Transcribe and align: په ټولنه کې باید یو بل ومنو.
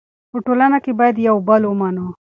په 0.31 0.37
ټولنه 0.45 0.77
کې 0.83 0.91
باید 0.99 1.15
یو 1.27 1.37
بل 1.47 1.61
ومنو. 1.65 2.07